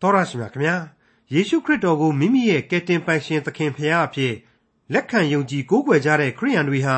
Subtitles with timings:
[0.00, 0.76] တော်ရရှိမြခင်ဗျာ
[1.32, 4.34] ယေရှုခရစ်တော်ကိုမိမိရဲ့ကယ်တင်ပိုင်ရှင်သခင်ဖရာအဖြစ်
[4.92, 6.96] လက်ခံယုံကြည်ကိုးကွယ်ကြတဲ့ခရိယန်တွေဟာ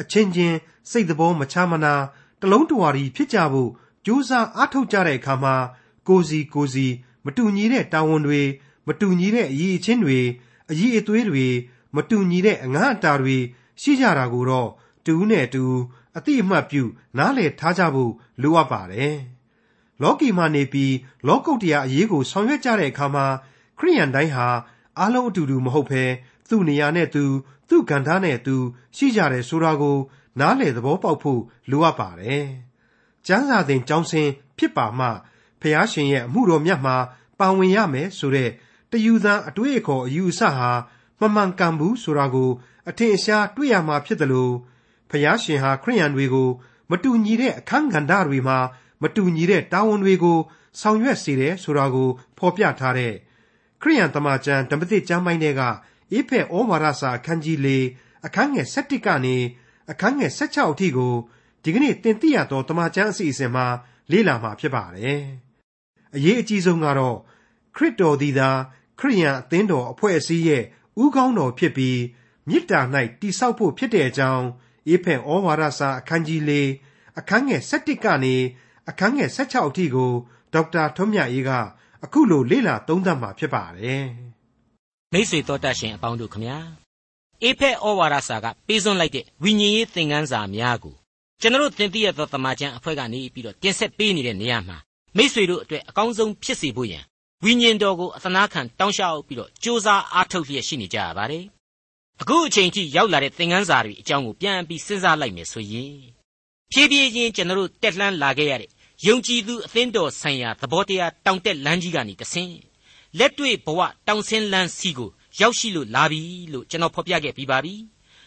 [0.00, 0.56] အချင်းချင်း
[0.90, 1.94] စိတ်တော်မချမနာ
[2.40, 3.70] တလုံးတဝါရီဖြစ်ကြဖို့
[4.06, 5.54] ကြိုးစားအားထုတ်ကြတဲ့အခါမှာ
[6.08, 6.86] ကိုစီကိုစီ
[7.24, 8.42] မတူညီတဲ့တာဝန်တွေ
[8.86, 10.20] မတူညီတဲ့အရေးအချင်းတွေ
[10.70, 11.46] အရေးအသွေးတွေ
[11.96, 13.36] မတူညီတဲ့အငှားအတာတွေ
[13.80, 14.70] ရှိကြတာကိုတော့
[15.06, 15.64] တူးနဲ့တူ
[16.16, 16.82] အတိအမှတ်ပြု
[17.18, 18.12] နားလည်ထားကြဖို့
[18.42, 19.16] လိုအပ်ပါတယ်။
[20.02, 20.94] လောကီမှာနေပြီး
[21.26, 23.26] လောကုတ္တရာအရေးကိုဆောင်ရွက်ကြတဲ့အခါမှာ
[23.78, 24.48] ခရိယန်တိုင်းဟာ
[24.98, 26.04] အားလုံးအတူတူမဟုတ်ဘဲ
[26.48, 27.24] သူ့နေရာနဲ့သူ
[27.68, 28.56] သူ့ကဏ္ဍနဲ့သူ
[28.96, 29.98] ရှိကြတယ်ဆိုတာကို
[30.40, 31.40] နားလည်သဘောပေါက်ဖို့
[31.70, 32.44] လိုအပ်ပါတယ်။
[33.26, 35.08] ကျမ်းစာသင်ကျောင်းဆင်းဖြစ်ပါမှ
[35.60, 36.96] ဖះရှင်ရဲ့အမှုတော်မြတ်မှာ
[37.38, 38.50] ပါဝင်ရမယ်ဆိုတဲ့
[38.90, 40.70] တယူသန်အတွေ့အခေါ်အယူအဆဟာ
[41.20, 42.50] မမှန်ကန်ဘူးဆိုတာကို
[42.88, 44.54] အထင်အရှားတွေ့ရမှာဖြစ်တယ်လို့
[45.10, 46.48] ဖျားရှင်ဟာခရိယန်တွေကို
[46.90, 48.58] မတူညီတဲ့အခန်းကဏ္ဍတွေမှာ
[49.02, 50.38] မတူညီတဲ့တာဝန်တွေကို
[50.80, 53.14] ဆောင်ရွက်စေတယ်ဆိုတာကို ဖော်ပြထားတဲ့
[53.80, 55.62] ခရိယန်တမန်ကျမ်းဓမ္မသစ်ကျမ်းပိုင်းတွေက
[56.12, 57.68] အေဖက်ဩဝါဒစာအခန်းကြီး၄
[58.26, 59.36] အခန်းငယ်၁၁ကနေ
[59.90, 61.14] အခန်းငယ်၁၆အထိကို
[61.62, 63.66] ဒီကနေ့သင်သိရသောတမန်ကျမ်းအစီအစဉ်မှာ
[64.10, 65.22] လေ့လာမှာဖြစ်ပါတယ်။
[66.14, 67.16] အရေးအကြီးဆုံးကတော့
[67.76, 68.50] ခရစ်တော်သည်သာ
[68.98, 70.62] ခရိယန်အသင်းတော်အဖွဲ့အစည်းရဲ့
[71.02, 72.00] ဥကောင်းတော်ဖြစ်ပြီး
[72.48, 72.80] မေတ္တာ၌
[73.20, 74.46] တိဆောက်ဖို့ဖြစ်တဲ့အကြောင်း
[74.88, 76.52] အေဖက်ဩဝါဒစာအခန်းကြီး၄
[77.18, 78.36] အခန်းငယ်၁၁ကနေ
[78.88, 80.10] အခန်းငယ်၁၆အထိကို
[80.52, 81.50] ဒေါက်တာထွန်းမြတ်အေးက
[82.04, 84.04] အခုလိုလေ့လာသုံးသပ်မှာဖြစ်ပါတယ်။
[85.12, 86.58] မိတ်ဆွေတော်တတ်ရှင်အပေါင်းတို့ခမညာ
[87.42, 90.94] အေဖက်ဩဝါဒစာကပေးစွန့်လိုက်တဲ့ဝိညာဉ်ရေးသင်ခန်းစာများကို
[91.40, 94.76] ကျွန်တော်သင်သိရသောတမန်ကျန်အဖွဲ့ကနေပြီးတော့တင်ဆက်ပေးနေတဲ့နေရာမှာ
[95.16, 97.04] မိษွေတို့အတွက်အကောင်းဆုံးဖြစ်စေဖို့ရန်
[97.44, 101.44] ဝိညာဉ်တော်ကိုအသနာခံတောင်းလျှောက်ပြီးတော့ကြိုးစားအားထုတ်လျက်ရှိနေကြရပါတယ်
[102.20, 105.94] အခုအချိန်ထိရောက်လာတဲ့သင်ခန်းစာတွေအကြောင်းကိုပြန်ပြီးစဉ်းစားလိုက်မယ်ဆိုရင်
[106.72, 108.70] ဖြည်းဖြည်းချင်းကျွန်တော်တို့တက်လှမ်းလာခဲ့ရတဲ့
[109.06, 112.54] ယုံကြည်သူအသင်းတော်ဆိုင်ရာသဘောတရားတောင်တက်လမ်းကြီးကနေတဆင်း
[113.18, 117.74] လက်တွေ့ဘဝတောင်ဆင်းလမ်းစီကိုရောက်ရှိလို့လာပြီလို့ကျွန်တော်ဖော်ပြခဲ့ပြီးပါပြီ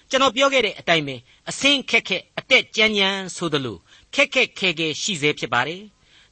[0.09, 1.15] ကျွန်တော်ပြောခဲ့တဲ့အတိုင်းပဲ
[1.49, 3.77] အစင်းခက်ခက်အတက်ကြမ်းကြမ်းဆိုသလို
[4.15, 5.81] ခက်ခက်ခဲခဲရှိစေဖြစ်ပါတယ်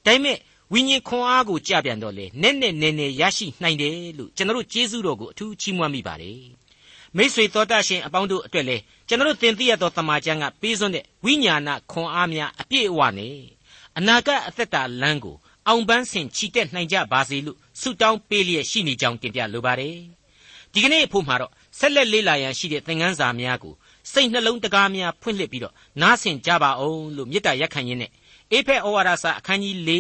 [0.05, 0.37] ဒါပေမဲ့
[0.73, 6.39] ဝိညာဉ်ခွန်အားကိုကြပြန်တော့လေနဲ့နဲ့နဲ့နဲ့ရရှိနိုင်တယ်လို့ကျွန်တော်တို့ကျေးဇူးတော်ကိုအထူးချီးမွမ်းမိပါတယ်
[7.17, 13.37] မိษွေတော်တတ်ရှင်အပေါင်းတို့အတွက်လည်းကျွန်တော်တို့သင်သိရသောတမန်ကျမ်းကပေးစွန်းတဲ့ဝိညာဏခွန်အားများအပြည့်အဝနဲ့
[13.97, 15.35] အနာဂတ်အသက်တာလမ်းကို
[15.67, 19.97] အောင်ပန်းဆင်ချီတက်နိုင်ကြပါစေလို့ဆုတောင်းပေးလျက်ရှိနေကြောင်းတင်ပြလိုပါတယ်
[20.71, 23.73] ဒီကနေ့အဖို့မှာတော့ဆက်လက်လေးလာရန်ရှိတဲ့သင်ခန်းစာများကို
[24.11, 28.11] စိတ်နှလုံးတကားများဖွင့်လှစ်ပြီးတော့နားဆင်ကြပါအောင်လို့မေတ္တာရက်ခံရင်းနဲ့
[28.51, 29.91] အေဖက်ဩဝါဒစာအခန်းကြီး၄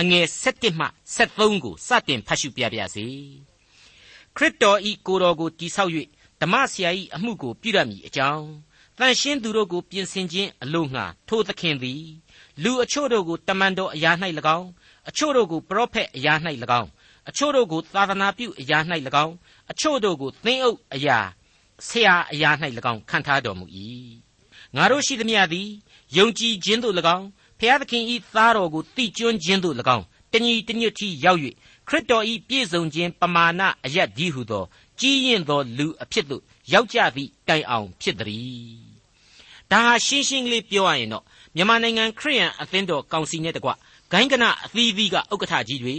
[0.00, 0.86] အငယ်7မှ
[1.16, 3.06] 73ကိုစတင်ဖတ်ရှုပြပါစေ
[4.36, 5.92] ခရစ်တော်ဤကိုယ်တော်ကိုတိဆောက်၍
[6.42, 8.46] ဓမ္မဆရာ၏အမှုကိုပြုရမည်အကြောင်း
[8.98, 12.04] တန်ရှင်းသူတို့ကိုပြင်ဆင်ခြင်းအလို့ငှာထိုသခင်သည်
[12.62, 14.10] လူအချို့တို့ကိုတမန်တော်အရာ၌၎
[14.58, 14.68] င်း
[15.08, 16.34] အချို့တို့ကိုပရောဖက်အရာ၌၎
[16.80, 16.88] င်း
[17.28, 18.78] အချို့တို့ကိုသာသနာပြုအရာ၌၎
[19.24, 19.34] င်း
[19.70, 21.18] အချို့တို့ကိုသင်းအုပ်အရာ
[21.88, 22.50] ဆရာအရာ၌၎
[22.92, 23.66] င်းခံထားတော်မူ၏
[24.76, 25.68] ငါတို့ရှိသမျှသည်
[26.16, 27.26] ယုံကြည်ခြင်းသို့၎င်း
[27.58, 31.40] ဖျားသခင်ဤသားတော်ကိုတိကျွန်းခြင်းသို့၎င်းတညီတညွတ်ထိရောက်၍
[31.88, 34.64] ခရစ်တော်ဤပြည့်စုံခြင်းပမာဏအယက်ဒီဟုသော
[35.00, 38.92] ကြီးရင်သောလူအဖြစ်သို့ရောက်ကြသည့်တိုင်အောင်ဖြစ်သည်
[39.70, 41.24] ဒါဟာရှင်းရှင်းကလေးပြောရရင်တော့
[41.56, 43.70] မြန်မာနိုင်ငံခရိယန်အသင်းတော်ကောင်စီနဲ့တကွ
[44.12, 45.96] ဂိုင်းကနအသီးသီးကဥက္ကဋ္ဌကြီးတွေ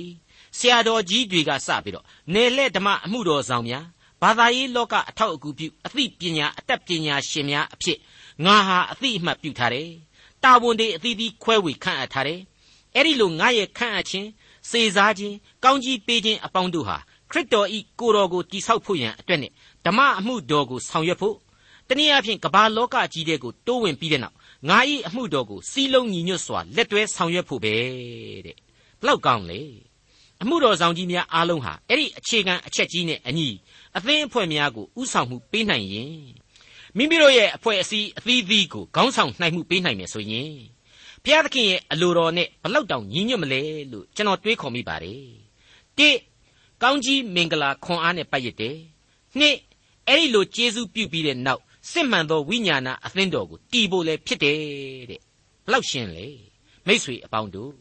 [0.58, 3.86] ဆရာတော်ကြီးတွေကစပြီးတော့နယ်လှဲ့ဓမ္မအမှုတော်ဆောင်များ
[4.22, 7.98] ဘာသာရေးလောကအထောက်အကူပြုအသိပညာအတတ်ပညာရှင်များအဖြစ်
[8.46, 9.90] ငါဟာအသိအမှတ်ပြုထားတယ်
[10.44, 12.42] တာဝန်တွေအသီးသီးခွဲဝေခန့်အပ်ထားတယ်
[12.96, 14.30] အဲ့ဒီလိုငါရဲ့ခန့်အပ်ခြင်း
[14.70, 16.98] စေစားခြင်းကောင်းကြီးပေးခြင်းအပေါင်းတို့ဟာ
[17.32, 19.52] ခရစ်တော်ဤကိုတော်ကိုတိဆောက်ဖို့ရန်အတွက်နဲ့
[19.86, 21.36] ဓမ္မအမှုတော်ကိုဆောင်ရွက်ဖို့
[21.90, 24.36] တနည်းအားဖြင့်ကမ္ဘာလောကကြီးတဲ့ကိုတိုးဝင်ပြီးတဲ့နောက်
[24.70, 27.74] ငါဤအမှုတော်ကိုစီးလုံးညီညွတ်စွာလက်တွဲဆောင်ရွက်ဖို့ပဲ
[28.46, 28.58] တဲ့
[29.00, 29.62] ဘလောက်ကောင်းလဲ
[30.42, 33.48] အမှုတော်ဆောင်ကြီးများအားလုံးဟာအဲ့ဒီအခြေခံအချက်ကြီးနဲ့အညီ
[33.98, 36.18] အသင်းအဖွဲ့များကိုဥဆောင်မှုပေးနိုင်ရင်
[36.98, 40.54] မိမိတို့ရဲ့အဖွဲ့အစည်းအသီးသီးကိုခေါင်းဆောင်နိုင်မှုပေးနိုင်မယ်ဆိုရင်
[41.26, 43.62] ဘုရားသခင်ရဲ့အလိုတော်နဲ့ဘလောက်တောင်ညီညွတ်မလဲ
[43.92, 45.22] လို့ကျွန်တော်တွေးခေါ်မိပါတယ်
[45.98, 46.10] တိ
[46.82, 48.76] ကောင်းကြီးမင်္ဂလာခွန်အားနဲ့ပတ်ရတဲ့
[49.40, 49.56] နှစ်
[50.08, 51.62] အဲ့ဒီလိုကျေးဇူးပြုပြီးတဲ့နောက်
[51.92, 54.58] စစ်မှန်သောဝိညာဏအသင်းတော်ကိုတည်ဖို့လည်းဖြစ်တယ်
[55.10, 55.22] တဲ့
[55.66, 56.26] ဘလောက်ရှင်းလဲ
[56.88, 57.72] မိษွေအပေါင်းတို့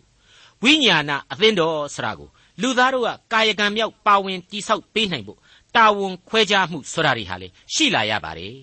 [0.62, 2.28] ဝိညာဏအသင်းတော်ဆရာကို
[2.62, 5.38] လူသားတို့ကကာယကံမြောက်ပါဝင်တိဆောက်ပေးနိုင်ဖို့
[5.76, 8.56] တာဝန်ခွဲခြားမှုဆိုတာတွေဟာလေရှိလာရပါတယ်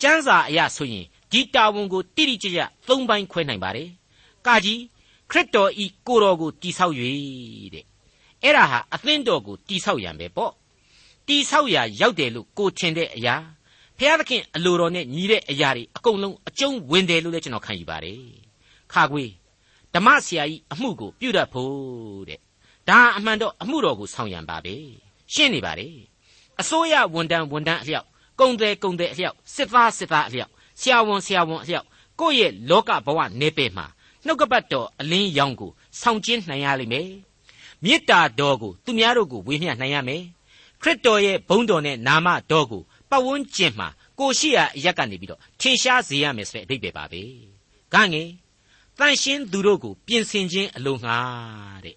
[0.00, 3.88] ကျမ်းစာအရဆိုရင်ဒီတာဝန်ကိုတိတိကျကျသုံးပိုင်းခွဲနိုင်ပါတယ်
[4.48, 4.80] ကာကြီး
[5.30, 6.94] ခရစ်တော်ဤကိုတော်ကိုတိဆောက်၍
[7.74, 7.84] တဲ့
[8.42, 10.52] အဲ့ဒါဟာအသင်းတော်ကိုတိဆောက်ရံပဲပေါ့
[11.28, 13.34] တိဆောက်ရာရောက်တယ်လို့ကိုထင်တဲ့အရာ
[13.98, 18.20] ဖျားသခင်အလိုတော်နဲ့ညီတဲ့အရာတွေအကုန်လုံးအကျုံးဝင်တယ်လို့လည်းကျွန်တော်ခံယူပါတယ်
[18.92, 19.24] ခါခွေ
[19.94, 22.40] ဓမ္မဆရာကြီးအမှုကိုပြုတတ်ဖို့တဲ့ဓ
[22.88, 24.74] ဒါအမှန်တော့အမှုတော်ကိုဆောင်ရန်ပါပဲ
[25.32, 25.88] ရှင်းနေပါလေ
[26.60, 28.06] အစိုးရဝန်တန်းဝန်တန်းအလျောက်
[28.40, 31.86] ကုံတယ်ကုံတယ်အလျောက်စစ်သားစစ်သားအလျောက်ဆရာဝန်ဆရာဝန်အလျောက်
[32.20, 33.86] ကိုယ့်ရဲ့လောကဘဝနေပယ်မှာ
[34.28, 35.70] နှုတ်ကပတ်တော်အလင်းရောင်ကို
[36.00, 37.10] ဆောင်ကျင်းနိုင်ရလိမ့်မယ်
[37.84, 40.22] မေတ္တာတော်ကိုသူများတို့ကိုဝေမျှနိုင်ရမယ်
[40.82, 43.88] ခရစ်တော်ရဲ့ဘုန်းတော်နဲ့နာမတော်ကိုပတ်ဝန်းကျင်မှာ
[44.18, 47.22] ကိုရှိရာအရက်ကနေပြီးတော့ထင်ရှားစေရမယ်ဆိုတဲ့အဓိပ္ပာယ်ပါပဲ။
[47.94, 48.30] ဂငယ်
[48.98, 51.16] တန်ရှင်းသူတို့ကိုပြင်ဆင်ခြင်းအလိုငှာ
[51.84, 51.96] တဲ့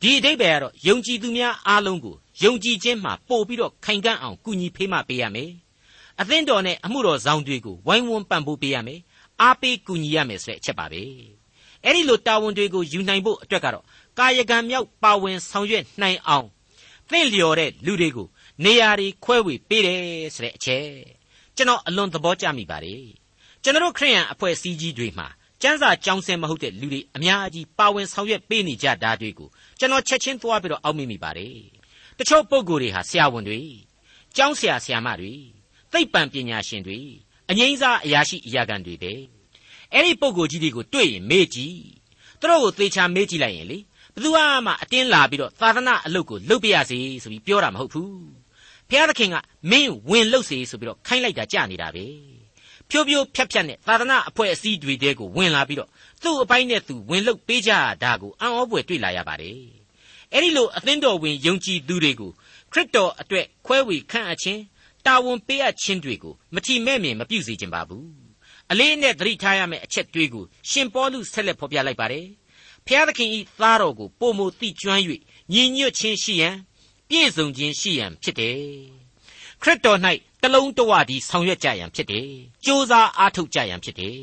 [0.00, 5.50] ဒီအဓိပ္ပာယ်ကတော့ယုံကြည်သူများအားလုံးကိုယုံကြည်ခြင်းမှာပို့ပြီးတော့ခိုင်ကန့်အောင်ကူညီဖေးမပေးရမယ်။
[6.20, 9.00] အသင်းတော်နဲ့အမှုတော်ဆောင်တွေကိုဝိုင်းဝန်းပံ့ပိုးပေးရမယ်။
[9.40, 11.04] အားပေးကူညီရမယ်ဆိုတဲ့အချက်ပါပဲ။
[11.84, 13.84] အဲ့ဒီလိုတာဝန်တွေကိုယူနိုင်ဖို့အတွက်ကတော့
[14.18, 16.46] ကာယကံမြောက်ပါဝင်ဆောင်ရွက်နိုင်အောင်
[17.10, 18.28] သင့်လျော်တဲ့လူတွေကို
[18.64, 20.86] နေရာတွေခွဲဝေပေးတယ်ဆိုတဲ့အချက်
[21.56, 23.04] ကျွန်တော်အလွန်သဘောကျမိပါတယ်
[23.62, 25.28] ကျွန်တော်ခရိယန်အဖွဲ့အစည်းကြီးတွေမှာ
[25.62, 29.48] ကျမ်းစာကြောင်းစင်မဟုတ်တဲ့လူတွေအများကြီးပါဝင်ဆောင်ရွက်ပေးနေကြတာတွေကို
[29.78, 31.56] ကျွန်တော်ချက်ချင်းသွားပြီးတော့အောက်မိမိပါတယ်
[32.18, 33.60] တချို့ပုံကိုယ်တွေဟာဆရာဝန်တွေ
[34.36, 35.32] ကျောင်းဆရာဆရာမတွေ
[35.92, 36.98] သိပ္ပံပညာရှင်တွေ
[37.50, 39.12] အငိမ့်စားအရာရှိအရာခံတွေပဲ
[39.94, 41.78] အဲ့ဒီပုံကိုယ်ကြီးတွေကိုတွေ့ရင်မေးကြည့်
[42.40, 43.78] သူတို့ကိုသေချာမေးကြည့်လိုက်ရင်လေ
[44.14, 44.28] ဘယ်သူ
[44.66, 48.28] မှအတင်းလာပြီးတော့သာသနာအလုပ်ကိုလုပ်ပြရစီဆိုပြီးပြောတာမဟုတ်ဘူး
[48.88, 49.36] ဖျားသခင်က
[49.70, 52.04] မင်းဝင်လှုပ်စေဆိုပြီးတော့ခိုင်းလိုက်တာကြနေတာပဲ
[52.90, 55.90] ဖြိုးဖြိုးဖြတ်ဖြတ်နဲ့သာသနာအဖွဲ့အစည်းတွေတဲကိုဝင်လာပြီးတော့
[56.22, 57.70] သူ့အပိုင်းနဲ့သူဝင်လှုပ်ပေးကြ
[58.02, 59.58] တာကိုအံ့ဩဖွယ်တွေ့လာရပါတယ်
[60.32, 62.30] အဲ့ဒီလိုအသင်းတော်ဝင်ယုံကြည်သူတွေကို
[62.72, 64.62] ခရစ်တော်အတွက်ခွဲဝေခန့်အပ်ခြင်း
[65.06, 68.27] တာဝန်ပေးအပ်ခြင်းတွေကိုမထီမဲ့မြင်မပြုစေခြင်းပါဘူး
[68.70, 72.26] အလေးနဲ့သတိထားရမယ့်အချက်တွေကိုရှင်ပေါလုဆက်လက်ဖော်ပြလိုက်ပါတယ်
[72.86, 75.02] ဖျားသခင်ဤသားတော်ကိုပုံမသိကျွမ်း၍
[75.52, 76.54] ညီညွတ်ခြင်းရှိရန်
[77.08, 78.58] ပြည့်စုံခြင်းရှိရန်ဖြစ်တယ်
[79.62, 79.98] ခရစ်တော်၌
[80.42, 82.28] တလုံးတဝတည်းဆောင်ရွက်ကြရန်ဖြစ်တယ်
[82.64, 84.18] ကြိုးစားအားထုတ်ကြရန်ဖြစ်တယ်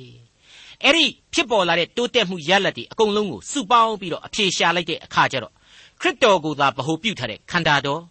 [0.84, 5.54] အဲ့ဒီဖြစ်ပေါ်လာတဲ့တိုးတက်မှုရလဒ်တွေအကုန်လုံးကိုစုပေါင်းပြီးတော့အပြေရှာလိုက်တဲ့အခါကျတော့
[6.02, 8.02] ခရစ်တော်ကိုသာဗဟုပြုထားတဲ့ခန္ဓာတော်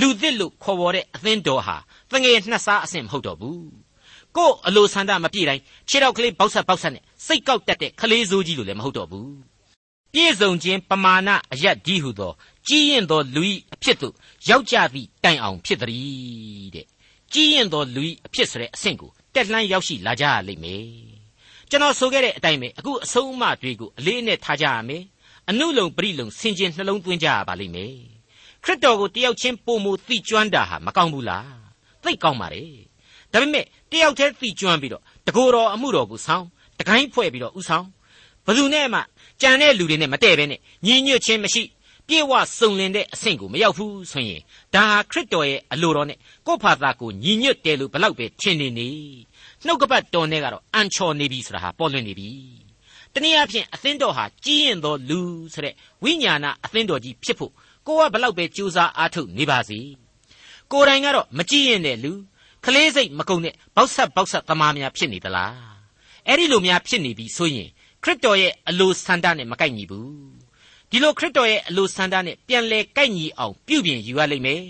[0.00, 1.76] လူသစ်လို့ခေါ်ပေါ်တဲ့အသင်းတော်ဟာ
[2.10, 3.81] တငယ်နှစ်စားအဆင့်မဟုတ်တော့ဘူး
[4.36, 9.32] ကို့အလိုဆန္ဒမပြည့်တိုင်းခြေတော့ကလေးပေါက်ဆက်ပေါက်ဆက်နဲ့စိတ်ကောက်တတ်တဲ့ခလေးစိုးကြီးလိုလည်းမဟုတ်တော့ဘူး
[10.12, 12.32] ပြည့်စုံခြင်းပမာဏအယက်ဒီဟုသော
[12.68, 13.42] ကြီးရင်သောလူ၏
[13.74, 14.14] အဖြစ်သို့
[14.48, 16.86] ရောက်ကြသည့်တိုင်အောင်ဖြစ်သည်တဲ့
[17.32, 20.86] ကြီးရင်သောလူ၏အဖြစ်ဆိုတဲ့အဆင့်ကိုတက်လှမ်းရောက်ရှိလာကြရလိမ့်မယ်
[21.70, 25.04] ကျွန်တော်ဆိုခဲ့တဲ့အတိုင်းပဲအခုအဆုံးအမတွေကိုအလေးအနက်ထားကြရမယ်
[25.50, 27.94] အနုလုံပရိလုံဆင်ခြင်နှလုံးသွင်းကြရပါလိမ့်မယ်
[28.64, 31.50] ခရစ်တော်ကိုတယောက်ချင်းပုံမူသိကျွမ်းတာဟာမကောင်းဘူးလား
[32.04, 32.64] သိကောင်းပါလေ
[33.32, 36.44] ဒါပေမဲ့ တယောက်တည်းသိကျွမ်းပြီးတော့တကိုယ်တော်အမှုတော်ကိုဆောင်
[36.78, 37.86] တကိုင်းဖွဲ့ပြီးတော့ဥဆောင်
[38.46, 39.00] ဘယ်သူနဲ့မှ
[39.40, 41.62] ကြံတဲ့လူတွေနဲ့မတည့်ပဲနဲ့ညီညွတ်ခြင်းမရှိ
[42.08, 44.40] ပြေဝစုံလင်တဲ့အဆင့်ကိုမရောက်ဘူးဆိုရင်
[44.74, 48.88] ဒါဟာခရစ်တော်ရဲ့အလိုတော်နဲ့ကိုယ့်ဖာသာကိုညီညွတ်တယ်လို့ဘလောက်ပဲထင်နေနေ
[49.64, 52.30] နှုတ်ကပတ်တော်နဲ့ကတော့အန်ချော်နေပြီဆိုတာဟာပေါ်လွင်နေပြီ
[53.14, 55.20] တနည်းအားဖြင့်အသင်းတော်ဟာကြီးရင်သောလူ
[55.52, 55.74] ဆိုတဲ့
[56.04, 57.52] ဝိညာဏအသင်းတော်ကြီးဖြစ်ဖို့
[57.86, 59.78] ကိုကဘလောက်ပဲကြိုးစားအားထုတ်နေပါစေ
[60.72, 62.12] ကိုယ်တိုင်ကတော့မကြည့်ရင်တဲ့လူ
[62.64, 65.54] ကလေးစိတ်မကုံတဲ့ဘောက်ဆက်ဘောက်ဆက်သမားများဖြစ်နေသလား
[66.26, 67.68] အဲ့ဒီလိုများဖြစ်နေပြီဆိုရင်
[68.02, 70.12] ခရစ်တော်ရဲ့အလိုဆန္ဒနဲ့မကိုက်ညီဘူး
[70.90, 74.62] ဒီလိုခရစ်တော်ရဲ့အလိုဆန္ဒနဲ့ပြန်လဲကိုက်ညီအောင်ပြုပြင်ယူရလိမ့်မယ်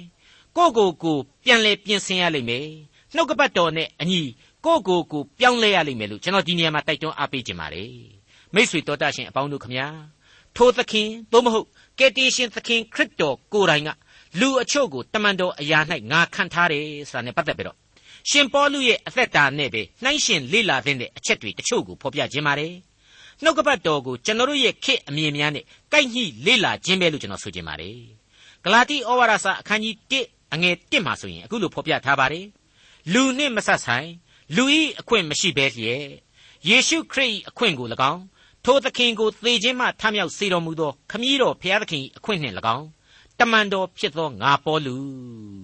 [0.56, 2.66] ကိုကိုကိုပြန်လဲပြင်ဆင်ရလိမ့်မယ်
[3.14, 4.20] နှုတ်ကပတ်တော်နဲ့အညီ
[4.64, 7.92] ကိုကိုကိုပြောင်းလဲရလိမ့်မယ်လို့ကျွန်တော်ဒီနေရာမှာတိုက်တွန်းအားပေးခြင်းပါတယ်
[8.54, 9.86] မိတ်ဆွေတော်တတ်ရှင်အပေါင်းတို့ခမညာ
[10.56, 11.66] ထိုသခင်သို့မဟုတ်
[11.98, 13.90] ကယ်တင်ရှင်သခင်ခရစ်တော်ကိုယ်တိုင်က
[14.40, 15.78] လူအချို့ကိုတမန်တော်အရာ၌
[16.10, 17.81] ငါခံထားတယ်ဆိုတာနဲ့ပတ်သက်ပြီးတော့
[18.30, 22.74] ရှင်ပေါလုရဲ့အသက်တာနဲ့ပဲနှိုင်းရှင်လေ့လာတဲ့အချက်တွေတချို့ကိုဖော်ပြခြင်းပါတယ်
[23.42, 27.98] နှုတ်ကပတ်တော်ကိုကျွန်တော်တို့ရဲ့ခေတ်အမြင်များနဲ့ကိုက်ညှိလေ့လာခြင်းပဲလို့ကျွန်တော်ဆိုချင်ပါတယ်
[28.64, 32.46] ဂလာတိဩဝါဒစာအခန်းကြီး1အငယ်1မှာဆိုရင်အခုလိုဖော်ပြထားပါတယ်
[33.12, 34.08] လူနှင့်မဆက်ဆိုင်
[34.56, 36.04] လူဤအခွင့်မရှိဘဲလျက်
[36.68, 38.22] ယေရှုခရစ်၏အခွင့်ကို၎င်း
[38.64, 42.86] ထိုသခင်ကိုသေခြင်းမှထမြောက်စေတော်မူသောခမည်းတော်ဘုရားသခင်၏အခွင့်နှင့်၎င်း
[43.38, 44.96] တမန်တော်ဖြစ်သောငါပေါလု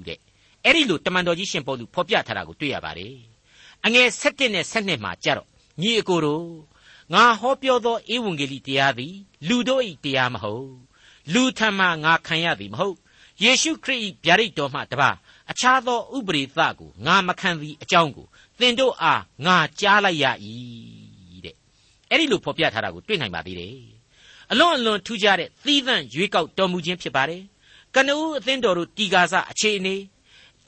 [0.06, 0.27] တဲ့
[0.68, 3.14] အဲ့ဒီလိုတမန်တော်ကြီးရှင်ပေါလုဖော်ပြထားတာကိုတွေ့ရပါတယ်
[3.86, 5.48] အငယ်7နဲ့7မှာကြတော့
[5.80, 6.46] ညီအကိုတို့
[7.14, 9.14] ငါဟောပြောသောဧဝံဂေလိတရားသည်
[9.48, 10.68] လူတို့၏တရားမဟုတ်
[11.32, 12.96] လူထံမှငါခံရသည်မဟုတ်
[13.42, 15.10] ယေရှုခရစ်၏ဗျာဒိတ်တော်မှတပါ
[15.50, 18.26] အခြားသောဥပရိသကိုငါမခံသည်အကြောင်းကို
[18.58, 20.24] သင်တို့အားငါကြားလိုက်ရ၏
[21.44, 21.54] တဲ့
[22.10, 23.76] အဲ့ဒီလိုဖော်ပြထားတာကိုတွေ့နိုင်ပါသေးတယ်
[24.50, 27.42] အလွန်အလွန်ထူးခြားတဲ့သီးသန့်ရွေးကောက်တော်မူခြင်းဖြစ်ပါတယ်
[27.94, 29.94] ကနဦးအသင်းတော်တို့တီကာစအခြေအနေ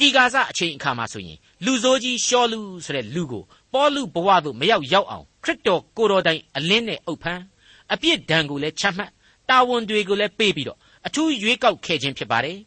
[0.01, 3.43] တီကာစအချိန်အခါမှာဆိုရင်လူဆိုးကြီးရှောလူဆိုတဲ့လူကို
[3.73, 7.43] ပေါလုဘဝသို့မရောက်ရောက်အောင်ခရစ်တော်ကိုတော်တိုင်အလင်းနဲ့အုပ်ဖန်း
[7.93, 9.11] အပြစ်ဒဏ်ကိုလည်းချမှတ်
[9.49, 12.59] တာဝန်တွေကိုလည်းပေးပြီးတော့အထူးရွေးကောက်ခဲ့ခြင်းဖြစ်ပါတယ်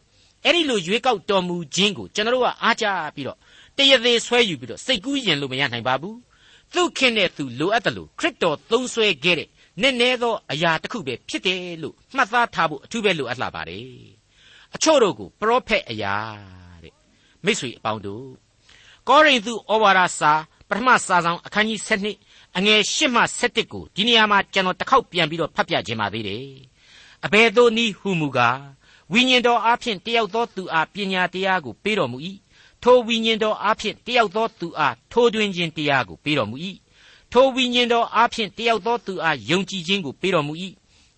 [0.44, 3.38] အဲ့ဒီလိုရွေးကောက်တော်မူခြင်းကိုကျွန်တော်တို့ကအားကြပြီးတော့
[3.76, 6.18] တရသေးဆွဲယူပြီးတော့စိတ်ကူးရင်လို့မရနိုင်ပါဘူး
[6.74, 9.48] သူခင်တဲ့သူလိုအပ်တယ်လို့ခရစ်တော်သုံးဆွဲခဲ့တဲ့
[9.80, 13.88] နည်းနည်းသောအရာတစ်ခုပဲဖြစ်တယ်လို့မှတ်သားထားဖို့အထူးပဲလိုအပ်လာပါတယ်
[14.74, 16.63] အချို့တို့ကိုပရောဖက်အရာတဲ့
[17.44, 18.26] မိတ်ဆွေအပေါင်းတို့
[19.08, 20.32] ကောရိန္သုဩဝါဒစာ
[20.68, 21.80] ပထမစာဆောင်အခန်းကြီး
[22.18, 26.46] 7အငယ်8မှ7ကိုဒီနေရာမှာကျွန်တော်တစ်ခေါက်ပြန်ပြီးတော့ဖတ်ပြခြင်းပါသေးတယ်
[27.24, 28.60] အဘယ်သို့နည်းဟုမူကား
[29.12, 32.18] ဝိညာဉ်တော်အားဖြင့်တယောက်သောသူအားပညာတရားကိုပေးတော်မူ၏
[32.82, 36.56] ထိုဝိညာဉ်တော်အားဖြင့်တယောက်သောသူအားထိုးတွင်ခြင်းတရားကိုပေးတော်မူ၏
[37.32, 40.54] ထိုဝိညာဉ်တော်အားဖြင့်တယောက်သောသူအားယုံကြည်ခြင်းကိုပေးတော်မူ၏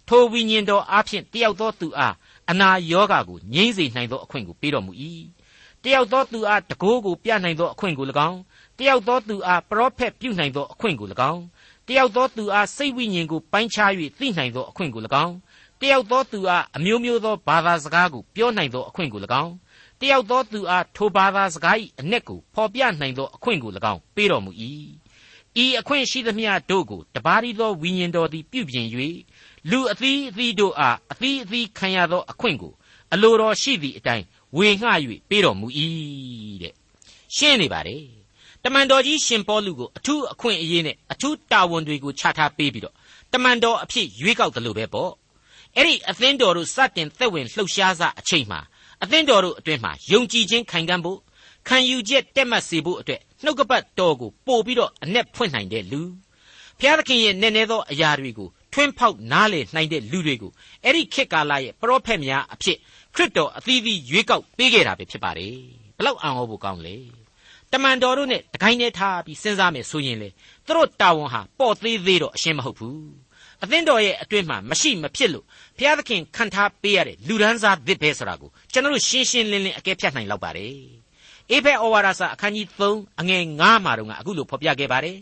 [0.09, 2.14] ထိုဝိညာဉ်တော်အားဖြင့်တယောက်သောသူအား
[2.50, 4.92] အနာရောဂါကိုငြိမ့်စေနိုင်သောအခွင့်ကိုပေးတော်မူ၏
[5.87, 8.40] တယောက်သောသူအားတကိုးကိုပြနိုင်သောအခွင့်ကို၎င်း
[8.78, 11.43] တယောက်သောသူအားပရောဖက်ပြုနိုင်သောအခွင့်ကို၎င်း
[11.88, 15.35] တယောက်သောသူအားစိတ်ဝိညာဉ်ကိုပိုင်းခြား၍သိနိုင်သောအခွင့်ကို၎င်း
[15.81, 19.52] တယောက်သောသူအားအမျိုးမျိုးသောဘာသာစကားကိုပြောနိုင်သောအခွင့်ကို၎င်း
[20.00, 24.50] တယောက်သောသူအားထိုဘာသာစကား၏အ내ကိုဖော်ပြနိုင်သောအခွင့်ကို၎င်းပေးတော်မူ၏
[25.64, 28.87] ဤအခွင့်ရှိသမျှတို့ကိုတပါးရီသောဝိညာဉ်တော်သည်ပြုပြင်၍
[29.71, 32.73] လူအသီးအသီးတို့အားအသီးအသီးခံရသောအခွင့်ကို
[33.14, 34.25] အလိုတော်ရှိသည့်အတိုင်း
[34.56, 34.88] ဝေငှ၍
[35.28, 35.66] ပေးတော်မူ၏
[36.62, 36.75] တဲ့
[37.36, 38.02] ရှင်းနေပါတယ်
[38.64, 42.94] တမန်တော်ကြီးရှင်ပေါလုကိုအထူးအခွင့်အရေးနဲ့အထူးတာဝန်တွေကိုချထားပေးပြီးတော့
[43.32, 45.12] တမန်တော်အဖြစ်ရွေးကောက်တယ်လို့ပဲပေါ့
[45.76, 48.60] အဲ့ဒီအသင်းတော်တို့စတင်သက်ဝင်လှုပ်ရှားစအချိန်မှာ
[49.02, 51.18] အသင်းတော်တို့အတွင်းမှာယုံကြည်ခြင်းခိုင်ခံ့ဖို့
[51.68, 56.02] ခံယူချက်တက်မှတ်စေဖို့အတွက်နှုတ်ကပတ်တော်ကိုပို့ပြီးတော့အ내ဖွင့်နိုင်တဲ့လူ
[56.80, 60.52] ဖျားသခင်ရဲ့နည်းနည်းသောအရာတွေကိုထွန်းဖောက်နားလေနိုင်တဲ့လူတွေကို
[60.84, 62.78] အဲ့ဒီခေတ်ကာလရဲ့ပရောဖက်များအဖြစ်
[63.16, 65.56] ခရစ်တော်အသီးသီးရွေးကောက်ပေးခဲ့တာပဲဖြစ်ပါတယ်
[65.96, 66.96] ဘလောက်အံ့ဩဖို့ကောင်းလဲ
[67.73, 70.28] တမန်တော်တို့နဲ့တကိုင်းနဲ့ထားပြီးစဉ်းစားမယ်ဆိုရင်လေ
[70.66, 73.00] သူတို့တာဝန်ဟာပေါ့သေးသေးတော့အရှင်းမဟုတ်ဘူး
[73.62, 75.44] အသင်းတော်ရဲ့အတွင်းမှာမရှိမဖြစ်လို့
[75.78, 80.75] ဘုရားသခင်ခံထားပေးရတဲ့လူဒန်းစားသစ်ပဲဆိုတာကိုကျွန်တော်တို့ရှင်းရှင်းလင်းလင်းအကဲဖြတ်နိုင်လောက်ပါတယ်
[81.50, 85.18] အေဖက်ဩဝါဒစာအခန်းကြီး3အငယ်9မှာတော့အခုလိုဖော်ပြခဲ့ပါတယ်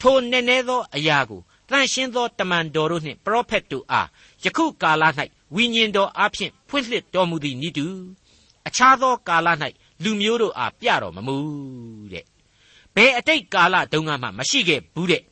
[0.00, 4.08] ထိုနည်းနည်းသောအရာကိုတန်ရှင်းသောတမန်တော်တို့နှင့်ပရောဖက်တို့အား
[4.44, 5.04] ယခုကာလ၌
[5.54, 7.86] ဝိညာဉ်တော်အားဖြင့်ဖွင့်လှစ်တော်မူသည်နိတူ
[8.68, 9.48] အခြားသောကာလ၌
[10.02, 11.36] လူမျိုးတို့အားပြတော်မမူ
[12.12, 12.24] တဲ့
[12.94, 15.22] ဘယ်အတိတ်ကာလတုန်းကမှမရှိခဲ့ဘူးတဲ့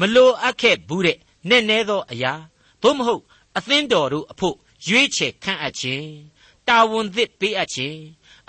[0.00, 1.18] မလိုအပ်ခဲ့ဘူးတဲ့
[1.48, 2.32] နည်းနည်းသောအရာ
[2.82, 3.22] သို့မဟုတ်
[3.56, 4.56] အသင်းတော်တို့အဖို့
[4.88, 6.08] ရွေးချယ်ခန့်အပ်ခြင်း
[6.68, 7.98] တာဝန်သစ်ပေးအပ်ခြင်း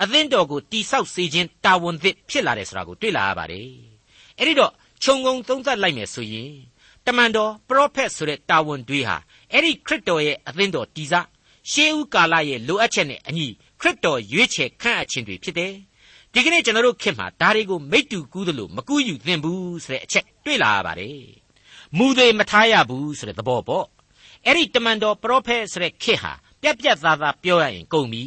[0.02, 3.68] အသင်းတော်ကိုတိဆောက်စေခြင်းတာဝန်သစ်ဖြစ်လာတယ်ဆိုတာကိုတွေ့လာရပါတယ်
[4.38, 4.72] အဲ့ဒီတော့
[5.02, 6.52] ခြုံငုံသုံးသပ်လိုက်မယ်ဆိုရင်
[7.08, 9.16] တမန်တော်ပရောဖက်ဆိုတဲ့တာဝန်တွေဟာ
[9.52, 11.14] အဲ့ဒီခရစ်တော်ရဲ့အသင်းတော်တည်စ
[11.70, 13.46] ရှေးဦးကာလရဲ့လိုအပ်ချက်နဲ့အညီ
[13.80, 15.74] ခရစ်တော်ရွေးချယ်ခန့်အပ်ခြင်းတွေဖြစ်တယ်
[16.32, 21.20] ဒီကနေ့ကျွန်တော်တို့ခင်မှာဒါတွေကိုမိတ္တူကူးသလိုမကူးယူသင့်ဘူးဆိုတဲ့အချက်တွေ့လာရပါတယ်
[21.96, 23.86] မူသေးမထားရဘူးဆိုတဲ့သဘောပေါ့
[24.44, 28.24] အဲ့ဒီတမန်တော်ပရောဖက်ဆိုတဲ့ခေတ်ဟာပြက်ပြက်သားသားပြောရရင်ကုန်ပြီ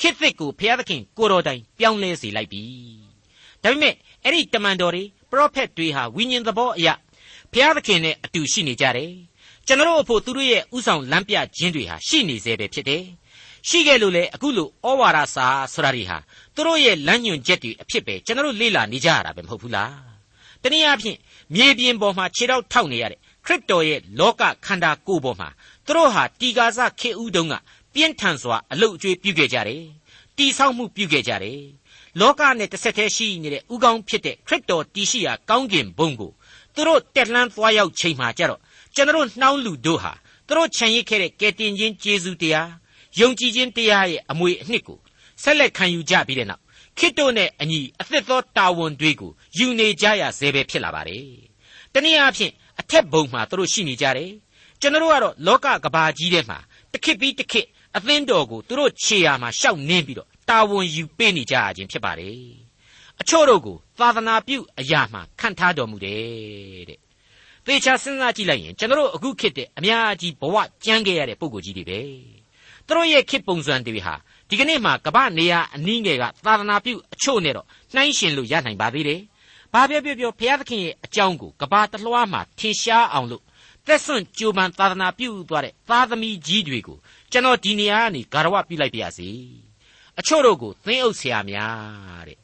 [0.00, 2.64] ခေတ်သစ်ကိုဘုရားသခင်ကိုတော်တိုင်ပြောင်းလဲစေလိုက်ပြီ
[3.62, 6.94] ဒါပေမဲ့အဲ့ဒီတမန်တော်တွေပရောဖက်တွေဟာဝိညာဉ်သဘောအရာ
[7.54, 9.12] ဘုရားသခင်နဲ့အတူရှိနေကြတယ်
[9.66, 13.04] ကျွန်တော်အဖို့သူတို့ရဲ့ဥဆောင်လမ်းပြခြင်းတွေဟာရှိနေသေးပဲဖြစ်တယ်
[13.68, 16.18] ရှိခဲ့လို့လေအခုလိုဩဝါဒစာဆိုတာတွေဟာ
[16.54, 19.94] သူတို့ရဲ့လမ်းညွှန်ချက်တွေအဖြစ်ပဲကျွန်တော်လေ့လာနေကြရတာပဲမဟုတ်ဘူးလား
[20.62, 21.18] တနည်းအားဖြင့်
[21.54, 25.48] မြေပြင်ပေါ်မှာခြေထောက်ထောက်နေရတဲ့ခရစ်တော်ရဲ့လောကခန္ဓာကိုယ်ပေါ်မှာ
[25.86, 27.54] သူတို့ဟာတီကာစခေဥတုံးက
[27.94, 29.82] ပြင်းထန်စွာအလုတ်အကျွေးပြုခဲ့ကြတယ်
[30.36, 31.60] တီဆောက်မှုပြုခဲ့ကြတယ်
[32.20, 36.32] လောကနဲ့တစ်ဆက်တည်းရှိနေတဲ့ဥကောင်းဖြစ်တဲ့ခရစ်တော်တည်ရှိရာကောင်းကင်ဘုံကို
[36.74, 38.60] သူတို့တက်လှမ်းသွားရောက်ချိန်မှာကြတော့
[38.94, 40.12] ကျွန်တော်နှောင်းလူတို့ဟာ
[40.46, 42.70] သူတို့ခြံရစ်ခဲ့တဲ့ကယ်တင်ခြင်းကျေးဇူးတရား
[43.20, 44.98] ယုံကြည်ခြင်းတရားရဲ့အမွေအနှစ်ကို
[45.42, 46.62] ဆက်လက်ခံယူကြပြီးတဲ့နောက်
[46.98, 51.26] ခိတ္တုနဲ့အညီအသက်သောတာဝန်တွေကိုယူနေကြရဆဲပဲဖြစ်လာပါတယ်။
[51.92, 54.30] တနည်းအားဖြင့်အထက်ဘုံမှာသူတို့ရှိနေကြတယ်။
[54.80, 56.58] ကျွန်တော်တို့ကတော့လောကကဘာကြီးထဲမှာ
[56.92, 57.66] တစ်ခစ်ပြီးတစ်ခစ်
[57.96, 62.48] အသင်းတော်ကိုသူတို့ခြေရာမှာရှောက်နှင်းပြီးတော့တာဝန်ယူပေးနေကြရခြင်းဖြစ်ပါတယ်။
[63.20, 66.98] အချို့တို့ကိုသာသနာပြုအရာမှခံထားတော်မူတယ်တဲ့။
[67.66, 72.00] သေချာစဉ်းစားကြည့်လိုက်ရင်ကျွန်တော်တို့အခုခေတ်တဲ့အများကြီးဘဝကြမ်းခဲ့ရတဲ့ပုံကိုကြီးတွေပဲ။
[72.86, 74.14] သူတို့ရဲ့ခေတ်ပုံစံတွေဟာ
[74.48, 79.20] ဒီကနေ့မှာကမ္ဘာနေရာအနည်းငယ်ကသာသနာပြုအချို့နဲ့တော့နှိုင်းယှဉ်လို့ရနိုင်ပါသေးတယ်။
[79.72, 83.42] ဘာပြောပြောပြောဘုရားသခင်ရဲ့အကြောင်းကိုကမ္ဘာတလွှားမှာထင်ရှားအောင်လို့
[83.86, 86.98] သက်စွန့်ကြိုးပမ်းသာသနာပြုသွားတဲ့သားသမီးကြီးတွေကို
[87.32, 89.28] ကျွန်တော်ဒီနေရာကနေဂါရဝပြုလိုက်ပါရစေ။
[90.18, 92.38] အချို့တို့ကိုသင်းအုပ်ဆရာများတဲ့။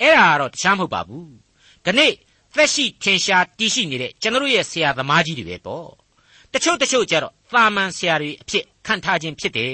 [0.00, 1.26] အဲ့ဒါကတော့တခြားမဟုတ်ပါဘူး။
[1.84, 2.12] ဒီနေ့
[2.54, 5.86] သက်ရှိထင်ရှားတည်ရှိနေတဲ့ကျွန်တော်ရဲ့ဆရာသမားကြီးတွေပဲပေါ့။
[6.52, 9.70] တချို့တချို့ကျတော့သာမန်ဆရာတွေအဖြစ်ခံထားခြင်းဖြစ်တယ်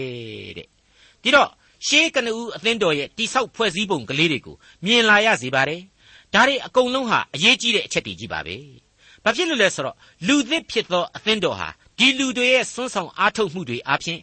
[0.58, 0.68] တဲ့။
[1.22, 1.50] ဒီတော့
[1.86, 5.80] ရှေးကနဦးအသင်းတော်ရဲ့တိဆောက်ဖွဲ့စည်းပုံကလေးတွေကိုမြင်လာရစေပါတယ်။
[6.34, 8.56] ဒါတွေအကုန်လုံးဟာအရေးကြီးတဲ့အချက်တွေကြီးပါပဲ။
[9.24, 11.68] ဘာဖြစ်လို့လဲဆိုတော့လူသစ်ဖြစ်သောအသင်းတော်ဟာ
[11.98, 14.20] ဒီလူတွေရဲ့စွန့်ဆောင်အားထုတ်မှုတွေအပြင်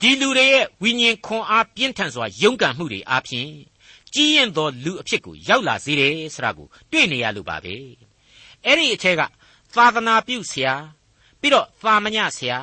[0.00, 3.48] ဒီလူတွေရဲ့ဝိညာဉ်ခွန်အားပြင်းထန်စွာယုံကန်မှုတွေအပြင်
[4.14, 7.74] ကြီးရင်သောလူအဖြစ်ကိုရောက်လာစေတယ်ဆိုတာကိုတွေ့နေရလို့ပါပဲ။
[8.66, 9.22] အဲ့ဒီအထက်က
[9.74, 10.74] သာသနာပြုဆရာ
[11.40, 12.58] ဘပြီးတော့သာမညဆရာ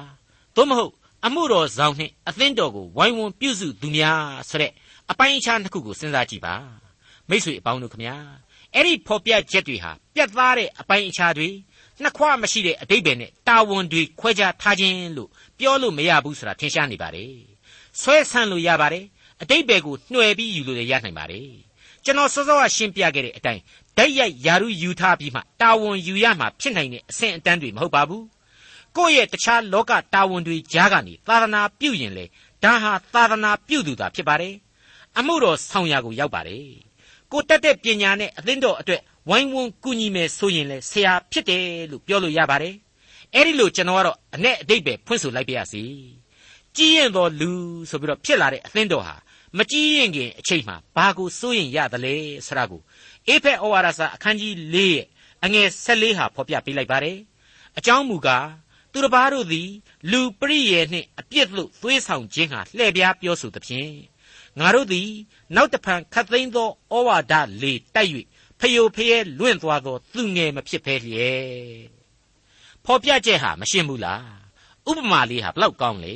[0.56, 0.94] သို့မဟုတ်
[1.26, 4.72] အမှုတော်ဆောင်နှင့်အသင်းတော်ကိုဝိုင်းဝန်းပြုစုသူများဆိုတဲ့
[5.12, 6.56] အပိုင်းအခြားတစ်ခုကိုစဉ်းစားကြည့်ပါ
[7.30, 8.16] မိတ်ဆွေအပေါင်းတို့ခမညာ
[8.74, 11.48] အဲ့ဒီဖော်ပြချက်တွေဟာပြတ်သားတဲ့အပိုင်းအခြားတွေ
[12.02, 15.30] နှစ်ခွမရှိတဲ့အတိတ်ပဲနဲ့တာဝန်တွေခွဲခြားထားခြင်းလို့
[15.60, 17.34] ပြောလို့မရဘူးဆိုတာထင်ရှားနေပါတယ်
[18.02, 19.06] ဆွဲဆန့်လို့ရပါတယ်
[19.42, 21.50] အတိတ်ပဲကိုနှွယ်ပြီးယူလို့ရနိုင်ပါတယ်
[22.06, 23.62] ကျွန်တော်စောစောကရှင်းပြခဲ့တဲ့အတိုင်း
[23.98, 28.26] ဓာတ်ရိုက်ယာရုယူထားပြီးမှတာဝန်ယူရမှဖြစ်နိုင်တဲ့အဆင့်အတန်းတွေမဟုတ်ပါဘူး
[28.98, 32.26] ကိုယ့်ရဲ့တခြားလောကတာဝန်တွေကြားကနေသာသနာပြုရင်လေ
[32.64, 34.56] ဒါဟာသာသနာပြုသူသာဖြစ်ပါတယ်
[35.18, 36.66] အမှုတော်ဆောင်ရာကိုရောက်ပါတယ်
[37.32, 42.76] ကိုတက်တဲ့ပညာနဲ့အသင်းတော်အတွက်ဝိုင်းဝန်းကူညီမယ်ဆိုရင်လေဆရာဖြစ်တယ်လို့ပြောလို့ရပါတယ်
[43.34, 45.84] အဲ့ဒီလိုကျွန်တော်ကတော့အ내အတိတ်ပဲဖွင့်ဆိုလိုက်ပါရစေ
[46.76, 47.52] ကြီးရင်တော်လူ
[47.90, 49.16] ဆိုပြီးတော့ဖြစ်လာတဲ့အသင်းတော်ဟာ
[49.58, 52.16] မကြီးရင်ခင်အချိန်မှဘာကိုစိုးရင်ရသလဲ
[52.48, 52.82] ဆရာကို
[53.28, 55.06] အေဖက်ဩဝါဒစာအခန်းကြီး၄ရဲ့
[55.44, 57.18] အငယ်၁၄ဟာဖော်ပြပေးလိုက်ပါတယ်
[57.78, 58.48] အကြောင်းမူကား
[58.92, 59.70] သူတစ်ပါးတို့သည်
[60.12, 63.94] လူပရိယေနှင့်အပြစ်သို့သွေးဆောင်ခြင်းဟာလှည့်ပြားပြောဆိုသဖြင့်
[64.60, 65.10] ငါတို့သည်
[65.56, 68.12] နောက်တဖန်ခတ်သိမ်းသောဩဝါဒလေတိုက်၍
[68.60, 71.50] ဖျို့ဖျဲလွင့်သွားသောသူငယ်မဖြစ်ဖဲလျက်
[72.86, 74.26] ဖော်ပြချက်ဟာမရှင်းဘူးလား
[74.90, 76.16] ဥပမာလေးဟာဘလောက်ကောင်းလဲ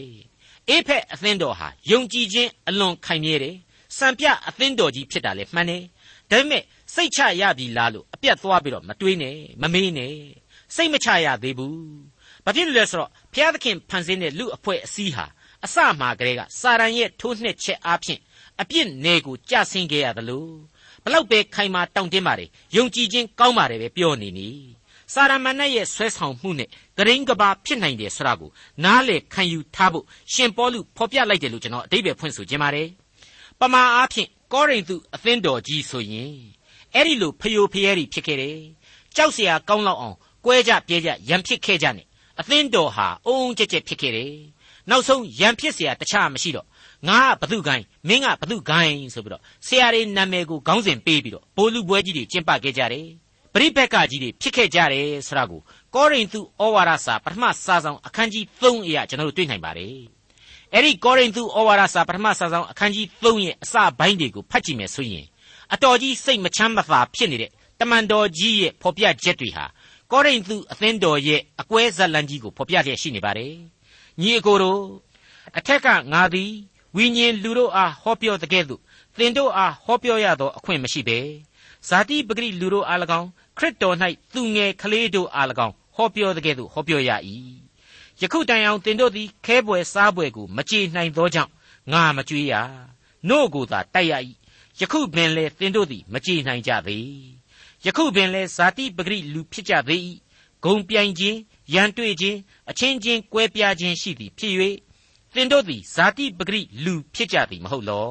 [0.69, 3.55] အေဖက်အသင်းတော်ဟာယုံကြည်ခြင်းအလွန်ခိုင်မြဲတယ်
[3.97, 5.83] စံပြအသင်းတော်ကြီးဖြစ်တာလေမှန်တယ်
[6.29, 10.15] ဒါပေမဲ့စိတ်ချရပြီလားလို့အပြတ်သွားပြီးတော့မတွေးနဲ့မမေးနဲ့
[10.75, 11.77] စိတ်မချရသေးဘူး
[12.45, 15.25] ဘာဖြစ်လို့လဲဆိုတော့ဘုရားသခင်ဖန်ဆင်းတဲ့လူအဖွဲ့အစည်းဟာ
[15.65, 18.19] အစမှကတည်းကစာရန်ရဲ့ထိုးနှစ်ချက်အားဖြင့်
[18.61, 20.47] အပြစ်နယ်ကိုကြဆင်းခဲ့ရသလို
[21.03, 24.47] ဘလောက်ပဲခိုင်မာတောင့်တင်းပါတယ်ယုံကြည်ခြင်းကောင်းပါတယ်ပဲပြောနေနီ
[25.12, 28.50] စာရမဏေရဲ့ဆွဲဆောင်မှုနဲ့ဂရင်းကဘာဖြစ်နိုင်တယ်ဆိုတာကို
[28.84, 32.88] နားလေခံယူထားဖို့ရှင်ပေါလုဖော်ပြလိုက်တယ်လို့ကျွန်တော်အတိတ်ပဲဖွင့်ဆိုခြင်းပါတယ်
[33.60, 36.32] ပမာအားဖြင့်ကောရိန္သုအသင်းတော်ကြီးဆိုရင်
[36.94, 38.58] အဲ့ဒီလိုဖျို့ဖျဲရီဖြစ်ခဲ့တယ်
[39.16, 42.06] ကြောက်เสียကောင်းလောက်အောင်ကွဲကြပြဲကြရံဖြစ်ခဲ့ကြနဲ့
[42.40, 44.32] အသင်းတော်ဟာအုံကြက်ကြက်ဖြစ်ခဲ့တယ်
[44.90, 46.66] နောက်ဆုံးရံဖြစ်เสียတခြားမရှိတော့
[47.08, 53.06] ငါကဘသူကိုင်းမင်းကဘသူကိုင်းဆိုပြီးတော့ဆရာတွေနာမည်ကိုခေါင်းစဉ်ပေးပြီးတော့ဘိုလ်လူပွဲကြီးတွေကျင်းပခဲ့ကြတယ်
[53.53, 55.61] ပရိပက္ခကြီးတွေဖြစ်ခဲ့ကြတယ်ဆိုတာကို
[55.95, 59.97] ကောရိန္သုဩဝါဒစာပထမစာဆောင်အခန်းကြီး3အရာကျွန်တော်တို့တွေ့နိုင်ပါတယ်
[60.73, 65.25] အဲ့ဒီကောရိန္သုဩဝါဒစာပထမစာဆောင်အခန်းကြီး3ရဲ့အစပိုင်းတွေကိုဖတ်ကြည့်မယ်ဆိုရင်
[65.73, 69.65] အတော်ကြီးစိတ်မချမ်းမသာဖြစ်နေတဲ့တမန်တော်ကြီးရဲ့ဖော်ပြချက်တွေဟာ
[70.11, 73.53] ကောရိန္သုအသင်းတော်ရဲ့အကွဲဇက်လန်ကြီးကိုဖော်ပြလျက်ရှိနေပါတယ်
[74.21, 74.81] ညီအကိုတို့
[75.57, 76.51] အထက်ကငါသည်
[76.95, 78.81] ဝိညာဉ်လူတို့အားဟောပြောတဲ့ကဲ့သို့
[79.17, 81.19] သင်တို့အားဟောပြောရသောအခွင့်မရှိဘဲ
[81.87, 83.95] ဇာတိပဂရိလူတို့အား၎င်း ခရစ်တော်၌
[84.33, 87.11] သူငယ်ကလေးတို့အား၎င်းဟောပြောတဲ့ကဲ့သို့ဟောပြောရ၏
[88.21, 91.51] ယခုတိုင်အောင်သင်တို့သည်ခဲပွဲစားပွဲကိုမကြေနိုင်သောကြောင့်
[91.91, 92.53] ငါမကြွေးရ
[93.29, 94.13] နို့ကိုသာတိုက်ရ၏
[94.79, 97.07] ယခုပင်လေသင်တို့သည်မကြေနိုင်ကြသေး
[97.85, 100.01] ယခုပင်လေဇာတိပဂရိလူဖြစ်ကြသေး၏
[100.63, 101.37] ဂုံပြိုင်ခြင်း
[101.73, 102.37] ရန်တွေ့ခြင်း
[102.69, 104.53] အချင်းချင်းကွဲပြားခြင်းရှိသည်ဖြစ်၍
[105.33, 108.09] သင်တို့သည်ဇာတိပဂရိလူဖြစ်ကြသည်မဟုတ်လော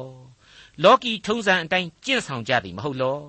[0.83, 3.19] လောကီထုံးစံအတိုင်းကျင့်ဆောင်ကြသည်မဟုတ်လော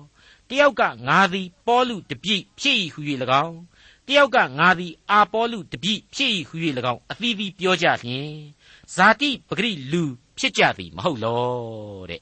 [0.49, 2.99] တယောက်ကငါသည်ပေါလုတပြိဖြစ်၏ဟု၍၎
[3.45, 3.59] င်း
[4.07, 6.55] တယောက်ကငါသည်အာပေါလုတပြိဖြစ်၏ဟု၍၎
[6.93, 8.31] င်းအသီးသီးပြောကြလျင်
[8.95, 10.03] ဇာတိပဂရိလူ
[10.37, 11.43] ဖြစ်ကြသည်မဟုတ်လော
[12.09, 12.21] တဲ့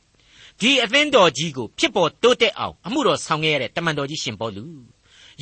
[0.60, 4.66] ဒီအသင်းတော်ကြီးကိုဖြစ်ပေါ်တိုးတက်အောင်အမှုတော်ဆောင်ခဲ့ရတဲ့တမန်တော်ကြီးရှင်ပေါလု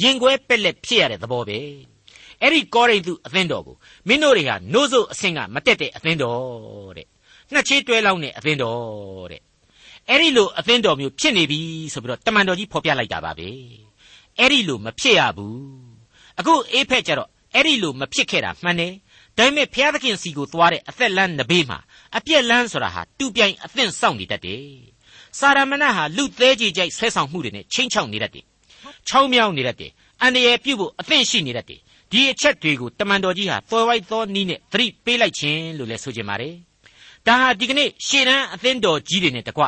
[0.01, 1.59] ရင်ခွဲပက်လက်ဖြစ်ရတဲ့သဘောပဲ
[2.41, 3.75] အဲ့ဒီကောရိန္သုအသင်းတော်ကို
[4.07, 7.07] မင်းတို့တွေဟာနိုးစို့အဆင့်ကမတက်တဲ့အသင်းတော်တဲ့
[7.53, 9.41] နှစ်ချေးတွဲလောင်းတဲ့အသင်းတော်တဲ့
[10.11, 11.59] အဲ့ဒီလိုအသင်းတော်မျိုးဖြစ်နေပြီ
[11.93, 13.49] ဆိုပြီးတော့တမန်တော်ကြီးဖော်ပြလိုက်တာပါပဲ
[14.39, 15.59] အဲ့ဒီလိုမဖြစ်ရဘူး
[16.39, 18.93] အခုအေးဖက်ကျတော့အဲ့ဒီလိုမဖြစ်ခဲ့တာမှန်တယ်
[19.37, 21.79] ဒါပေမဲ့ဘုရားသခင်စီကိုသွားတဲ့အသက်လန်းနဘေးမှာ
[22.17, 24.65] အပြက်လန်းဆိုတာဟာတူပြိုင်အသင့်စောင့်နေတတ်တယ်
[25.39, 28.45] စာရမဏတ်ဟာလူသေးကြီးကြိုက်ဆွဲဆောင်မှုတွေနဲ့ချင်းချောက်နေတတ်တယ်
[29.07, 31.79] ချောင်းမြောင်းနေတတ်တယ်အန္တရာယ်ပြုတ်ဖို့အသင့်ရှိနေတတ်တယ်
[32.11, 36.55] ဒီအချက်တွေကိုတမန်တော်ကြီးဟာသွယ်ဝိုက်သောနီးနဲ့သတိပေးလိုက်ခြင်းလို့လည်းဆိုကြပါတယ်
[37.27, 39.63] ဒါဟာဒီကနေ့ရှေ့တန်းအသင်းတော်ကြီးတွေနဲ့တကွ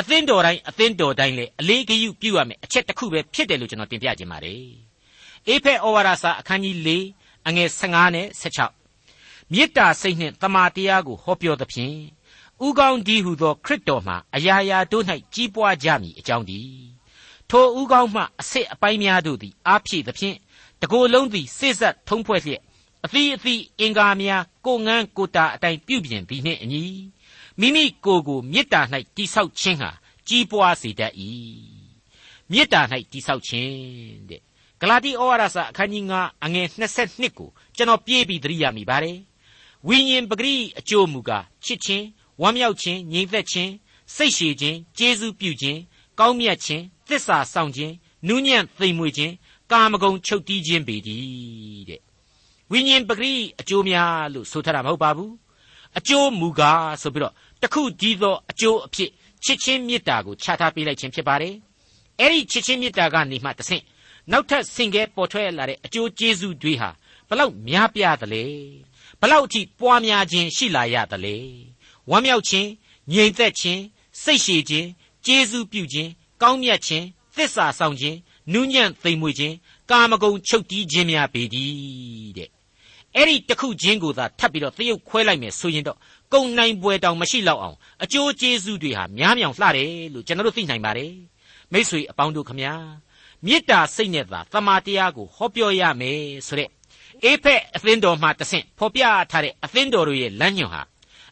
[0.00, 4.62] အသင်းတော်တိုင်းအသင်းတော်တိုင်းလည်းအလေးဂရုပြုရမယ်အချက်တစ်ခုပဲဖြစ်တယ်လို့ကျွန်တော်တင်ပြခြင်းပါတယ်
[5.48, 6.90] အေဖက်ဩဝါဒစာအခန်းကြီး၄
[7.48, 8.26] အငယ်15နဲ့
[8.92, 11.96] 16မေတ္တာစိတ်နှင့်တမာတရားကိုဟောပြောသဖြင့်
[12.66, 16.60] ဥကောင်းဒီဟုသောခရစ်တော်မှာအရာရာတို့၌ကြီးပွားကြမည်အကြောင်းဒီ
[17.50, 20.36] ထိုဥကောင်းမှအစစ်အပိုင်းများတို့သည်အားဖြည့်သဖြင့်
[20.82, 22.60] တကိုယ်လုံးသည်စိစက်ထုံးဖွဲ့လျက်
[23.04, 26.82] အသီးအသီးအင်္ဂါများကိုငန်းကိုတာအတိုင်းပြုပြင်သည်နှင့်အညီ
[27.60, 28.80] မိမိကိုယ်ကိုမေတ္တာ၌
[29.16, 29.90] တိဆောက်ခြင်းဟာ
[30.28, 31.12] ကြီးပွားစေတတ်၏
[32.50, 32.80] မေတ္တာ၌
[33.12, 33.72] တိဆောက်ခြင်း
[34.28, 34.40] တဲ့
[34.80, 36.66] ဂလာတိဩဝါဒစာအခန်းကြီး9အငယ်
[37.02, 39.18] 22ကိုကျွန်တော်ပြေးပြီးသတိရမိပါတယ်
[39.86, 42.06] ဝိညာဉ်ပဂရိအကျိုးမူကားချစ်ခြင်း
[42.42, 43.72] ဝမ်းမြောက်ခြင်းငြိမ်သက်ခြင်း
[44.14, 45.80] စိတ်ရှည်ခြင်းကျေးဇူးပြုခြင်း
[46.18, 47.94] ကောင်းမြတ်ခြင်းသစ္စာဆောင်ခြင်း
[48.28, 49.32] နူးညံ့သိမ်မွေ့ခြင်း
[49.72, 52.00] ကာမဂုဏ်ချုပ်တီးခြင်းပေတည်းတဲ့
[52.70, 55.32] ဝိညာဉ်ပဂရိအကျိုးများလို့ဆိုထားတာမဟုတ်ပါဘူး
[55.98, 59.10] အကျိုးမူကားဆိုပြီးတော့ တခုကြီးသောအကျိုးအဖြစ်
[59.44, 61.54] ချစ်ချင်းမေတ္တာကိုချထားပေးလိုက်ခြင်းဖြစ်ပါတယ်
[62.20, 63.84] အဲ့ဒီချစ်ချင်းမေတ္တာကနေမှတဆင့်
[64.30, 66.90] နောက်ထပ်ဆင်ကဲပေါ်ထွက်လာတဲ့အကျိုးကျေးဇူးတွေဟာ
[67.28, 68.44] ဘလောက်များပြားသလဲ
[69.20, 71.36] ဘလောက်အထိပွားများခြင်းရှိလာရသလဲ
[72.10, 72.68] ဝမ်းမြောက်ခြင်း
[73.12, 73.82] ငြိမ်သက်ခြင်း
[74.22, 74.88] စိတ်ရှည်ခြင်း
[75.26, 76.10] ကျေးဇူးပြုခြင်း
[76.42, 77.04] ကောင်းမြတ်ခြင်း
[77.36, 78.18] သစ္စာဆောင်ခြင်း
[78.52, 79.54] နူးညံ့သိမ်မွေ့ခြင်း
[79.90, 82.50] ကာမဂုဏ်ချုပ်တီးခြင်းများပေတည်းတဲ့
[83.16, 85.98] အဲ့ဒီတစ်ခုချင်းကိုသာထပ်ပြီးတော့သရုပ်ခွဲလိုက်မယ်ဆိုရင်တော့
[86.32, 91.12] ကုံနိုင်ပွဲတောင်မရှိတော့အောင်အကျိုးကျေးဇူးတွေဟာများမြောင်လှတယ်လို့ကျွန်တော်တို့သိနိုင်ပါတယ်
[91.72, 92.74] မိษွေအပေါင်းတို့ခမညာ
[93.46, 96.70] မေတ္တာစိတ်နဲ့သာသမာတရားကိုဟောပြောရမယ်ဆိုတဲ့
[97.24, 100.82] အေဖက်အသင်းတော်မှတဆင့်ဖော်ပြထားတဲ့အသင်းတော်တို့ရဲ့လမ်းညွှန်ဟာ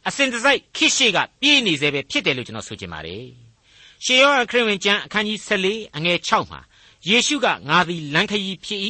[0.09, 3.25] အစဉ်တစိုက်ခိရှိကပြည့်နေစေပဲဖြစ်တယ်လို့ကျွန်တော်ဆိုချင်ပါတယ်
[4.05, 6.61] ရှေးယောခရစ်ဝင်ကျမ်းအခန်းကြီး14အငယ်6မှာ
[7.09, 8.81] ယေရှုကငါသည်လမ်းခရီးဖြစ်၏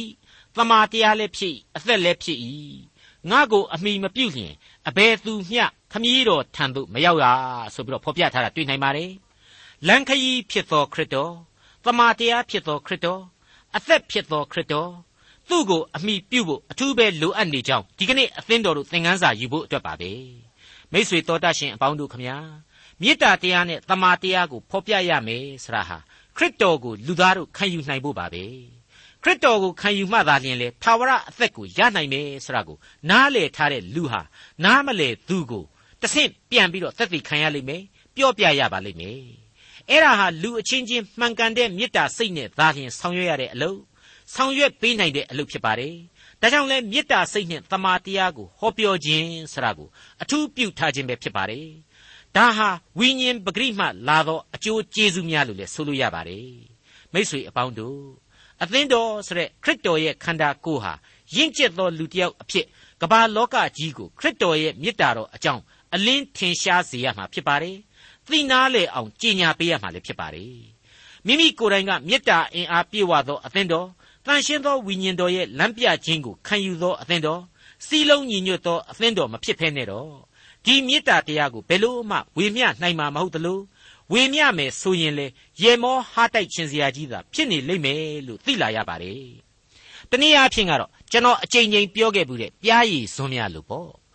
[0.55, 2.37] တမာတရားလည်းဖြစ်၏အသက်လည်းဖြစ်၏
[3.29, 4.53] ငါကိုအမိမပြုတ်လျင်
[4.87, 7.25] အဘယ်သူမျှ ခမည်းတော်ထံသို့မရောက်ရ
[7.73, 9.11] ဆိုပြီးတော့ဖော်ပြထားတာတွေ့နိုင်ပါတယ်
[9.87, 11.33] လမ်းခရီးဖြစ်သောခရစ်တော်
[11.85, 13.21] တမာတရားဖြစ်သောခရစ်တော်
[13.75, 14.91] အသက်ဖြစ်သောခရစ်တော်
[15.49, 20.11] သူ့ကိုအမိပြုဖို့အထူးပဲလိုအပ်နေကြောင်းဒီကနေ့အသင်းတော်တို့သင်ခန်းစာယူဖို့အတွက်ပါပဲ
[20.91, 22.37] မိษွေတော်တတ်ရှင်အပေါင်းတို့ခမညာ
[23.01, 25.97] မေတ္တာတရားနဲ့တမာတရားကိုဖော်ပြရမယ်ဆရာဟာ
[26.37, 28.45] ခရစ်တော်ကိုလူသားတို့ခံယူနိုင်ဖို့ပါပဲ
[29.23, 32.77] ခရစ်တော်ကိုခံယူမှသာလျှင်လေထာဝရအသက်ကိုရနိုင်မယ်ဆိုတာကို
[33.09, 34.21] နားလည်ထားတဲ့လူဟာ
[34.63, 35.67] နားမလဲသူကိုတ
[36.13, 37.83] ဆင့်ပြန်ပြီးတော့သက်သေခံရလိမ့်မယ်
[38.15, 39.21] ပြောပြရပါလိမ့်မယ်
[39.89, 43.79] အဲ့ဒါဟာလူအချင်းချင်းမှန်ကန်တဲ့မေတ္တာစိတ်နဲ့သာလျှင်ဆောင်ရွက်ရတဲ့အလုပ်
[44.33, 45.95] ဆောင်ရွက်ပေးနိုင်တဲ့အလုပ်ဖြစ်ပါတယ်
[46.41, 49.87] ဒါကြောင့်လဲမေတ္တာစိတ်နဲ့တမာတရားကိုဟောပြောခြင်းဆိုတာကို
[50.21, 51.67] အထူးပြုထားခြင်းပဲဖြစ်ပါတယ်
[52.35, 56.49] ဒါဟာဝိညာဉ်ပဂရိမှလာသောအကျိုးကျေးဇူးများလို့လည်းဆိုလို့ရပါတယ်
[57.13, 58.01] မိษွေအပေါင်းတို့
[58.61, 60.93] အသင်းတော်ဆိုတဲ့ခရစ်တော်ရဲ့ခန္ဓာကိုယ်ဟာ
[61.35, 62.65] ရင့်ကျက်သောလူတစ်ယောက်အဖြစ်
[63.01, 65.61] ကမ္ဘာလောကကြီးကိုခရစ်တော်ရဲ့မေတ္တာတော်အကြောင်း
[65.93, 67.77] အလင်းထင်ရှားစေရမှာဖြစ်ပါတယ်
[68.27, 70.55] သိနာလေအောင်ကြည်ညာပေးရမှာလည်းဖြစ်ပါတယ်
[71.25, 73.87] မိမိကိုယ်တိုင်ကမေတ္တာအင်အားပြည့်ဝသောအသင်းတော်
[74.25, 77.41] တန်ရှင်းသောဝိညာဉ်တော်ရဲ့လမ်းပြခြင်းကိုခံယူသောအသင်းတော်
[77.85, 80.11] စီလုံးညီညွတ်သောအသင်းတော်မဖြစ်ဖဲနဲ့တော့
[80.65, 83.59] ဒီမေတ္တာတရားကိုဘယ်လို့မှဝေမျှနိုင်မှာမဟုတ်သလို
[84.11, 85.27] ဝေမျှမယ်ဆိုရင်လေ
[85.61, 89.21] ရေမောဟားတိုက်ခြင်းစရာကြီးသာဖြစ်နေလိမ့်မယ်လို့သိလာရပါတယ်။
[90.11, 93.91] တနည်းအားဖြင့်ကတော့ကျွန်တော်အကြိမ်ကြိမ်ပြောခဲ့မှုတဲ့ပြားရည်ဇွန်းများလို့ပေါ့။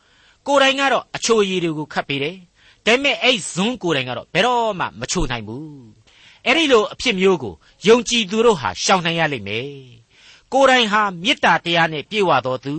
[0.47, 2.37] ကိုယ်တိုင်ကတော့အချိုရည်တွေကိုခတ်ပေးတယ်။
[2.87, 5.67] ဒါပေမဲ့အဲ့ဇွန်းကိုယ်တိုင်ကတော့ဘယ်တော့မှမချိုနိုင်ဘူး။
[6.47, 7.55] အဲ့ဒီလိုအဖြစ်မျိုးကို
[7.89, 9.69] ယုံကြည်သူတို့ဟာရှောင်နိုင်ရလိမ့်မယ်။
[10.53, 12.75] ကိုယ်တိုင်ဟာမေတ္တာတရားနဲ့ပြည့်ဝတော်သူ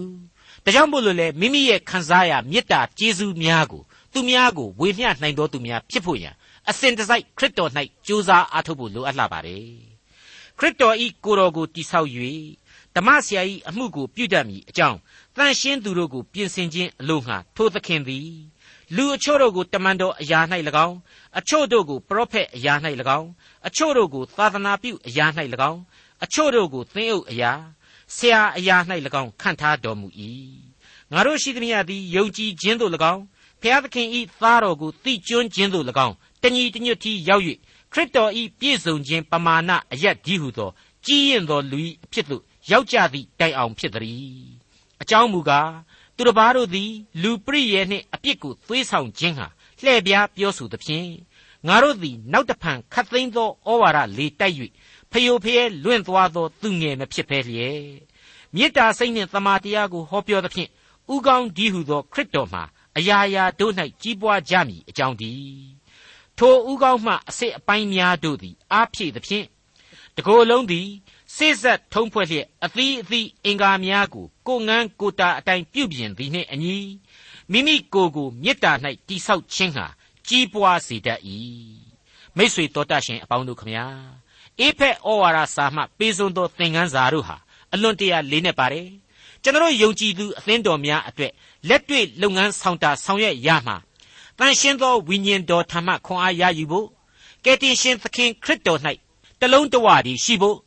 [0.64, 3.82] ဒါကြောင့်မို့လို့လေမိမိရဲ့ခံစားရမေတ္တာကျေးဇူးများကို
[4.14, 6.34] သူများကိုဝေမျှနိုင်တော်သူများဖြစ်ဖို့ရန်
[6.70, 7.72] အစဉ်တစိုက်ခရစ်တော်၌
[8.08, 9.68] ကြိုးစားအားထုတ်ဖို့လိုအပ်လာပါတယ်
[10.60, 12.10] ခရစ်တော်ဤကိုယ်တော်ကိုတိဆောက်၍
[12.96, 14.98] ဓမ္မဆရာဤအမှုကိုပြုတတ်မည်အကြောင်း
[15.38, 18.28] တန်ရှင်းသူတို့ကိုပြင်ဆင်ခြင်းအလို့ငှာထိုသခင်သည်
[18.96, 20.40] လူအချို့တို့ကိုတမန်တော်အရာ၌၎
[20.88, 20.98] င်း
[21.40, 22.74] အချို့တို့ကိုပရောဖက်အရာ၌၎
[23.20, 23.30] င်း
[23.68, 25.26] အချို့တို့ကိုသာသနာပြုအရာ၌၎
[25.70, 25.80] င်း
[26.24, 27.52] အချို့တို့ကိုသင်းအုပ်အရာ
[28.16, 28.78] ဆရာအရာ၌၎
[29.22, 30.08] င်းခန့်ထားတော်မူ၏
[31.12, 33.22] ငါတို့ရှိသမျှသည်ယုံကြည်ခြင်းသို့၎င်း
[33.62, 37.44] ဖျားသခင်ဤသားတော်ကိုသိကျွမ်းခြင်းသို့၎င်းတညီတညွတ်တီရောက်၍
[37.94, 40.70] ခရစ်တော်ဤပြည့်စုံခြင်းပမာဏအရက်ဒီဟုသော
[41.06, 42.42] ကြီးရင်သောလူ၏အဖြစ်သို့
[42.72, 44.53] ရောက်ကြသည့်တိုင်အောင်ဖြစ်သည်
[45.04, 45.72] အကြောင်းမူကား
[46.16, 49.48] သူတစ်ပါးတို့သည် လူပရိယေနှင့်အပြစ်ကိုသွေးဆောင်ခြင်းဟာ
[49.84, 51.10] လှည့်ပြားပြောဆိုသဖြင့်
[51.68, 54.56] ငါတို့သည်နောက်တဖန်ခတ်သိမ်းသောဩဝါဒလေတိုက်၍
[55.12, 57.84] ဖယိုဖျဲလွင့်သွားသောသူငယ်မဖြစ်ဖဲလျက်
[58.56, 60.70] မေတ္တာစိတ်နှင့်တမာတရားကိုဟောပြောသဖြင့်
[61.14, 62.64] ဥကောင်းဒီဟုသောခရစ်တော်မှာ
[62.98, 65.72] အရာရာတို့၌ကြီးပွားကြမည်အကြောင်းတည်း
[66.38, 69.46] ထိုဥကောင်းမှအစစ်အပိုင်းများတို့သည်အားဖြည့်သဖြင့်
[70.18, 70.88] တကိုယ်လုံးသည်
[71.36, 76.78] စိစက်ထုံးဖွဲ့လျက်အသီးအသီးအင်္ဂါများကိုကိုငန်းကိုတာအတိုင်းပြုပြင်သည်နှင့်အညီ
[77.52, 78.72] မိမိကိုယ်ကိုမေတ္တာ၌
[79.08, 79.86] တိဆောက်ခြင်းဟာ
[80.28, 81.20] ကြီးပွားစေတတ်၏
[82.38, 83.86] မိษွေတော်တတ်ရှင်အပေါင်းတို့ခမညာ
[84.60, 87.38] အေဖက်ဩဝါဒစာမှပေးစွန်းသောသင်ခန်းစာတို့ဟာ
[87.74, 88.88] အလွန်တရာလေးနဲ့ပါတယ်
[89.44, 91.32] ကျွန်တော်ယုံကြည်သူအသင်းတော်များအတွက်
[91.70, 93.76] လက်တွေ့လုပ်ငန်းဆောင်တာဆောင်ရွက်ရမှာ
[94.38, 96.88] တန်ရှင်းသောဝိညာဉ်တော်ထံမှခွန်အားရယူဖို့
[97.44, 98.80] ကယ်တင်ရှင်သခင်ခရစ်တော်၌
[99.40, 100.58] တလုံးတဝတည်းရှိဖို့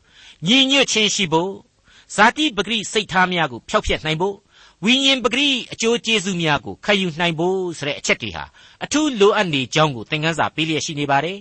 [0.48, 1.52] ညီညွတ်ခြင်းရှိဖို့
[2.14, 4.37] ဇာတိပဂရိစိတ်ထားများကိုဖျောက်ဖျက်နိုင်ဖို့
[4.85, 8.44] ဝိညာဉ်ပဂရိအကျိုးကျေးဇူးများကိုခံယူနိုင်ဖို့ဆိုတဲ့အချက်တွေဟာ
[8.85, 11.38] အထူးလိုအပ်နေကြောင်းကိုသင်ခန်းစာပေးလျက်ရှိနေပါတယ်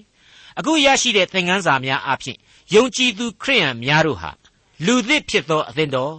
[0.60, 2.38] အခုရရှိတဲ့သင်ခန်းစာများအပြင်
[2.76, 4.32] ယုံကြည်သူခရိယန်များတို့ဟာ
[4.86, 6.15] လူသစ်ဖြစ်သောအသင်းတော်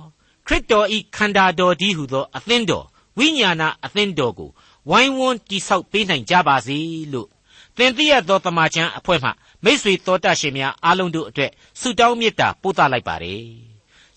[0.46, 2.86] ခရစ်တော်ဤခန္ဓာတော်ဒီဟုသောအသင်းတော်
[3.18, 4.50] ဝိညာဏအသင်းတော်ကို
[4.90, 6.78] ဝိုင်းဝန်းတိဆောက်ပေးနိုင်ကြပါစေ
[7.12, 7.28] လို့
[7.76, 9.30] သင်သိရသောတမန်ကျန်အဖွဲ့မှ
[9.64, 13.44] မိษွေတော်တတ်ရှင်များအားလုံးတို့အတွက်ဆုတောင်းမေတ္တာပို့သလိုက်ပါတယ်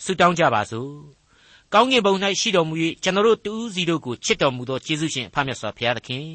[0.03, 0.91] ဆုတောင်းကြပါစို့
[1.73, 6.25] ကောင်းကင်ဘုံ၌ရှိတော်မူ၍ကျွန်တော်တို့တူးစီတို့ကိုချစ်တော်မူသောယေရှုရှင်အဖမြတ်စွာဘုရားသခင်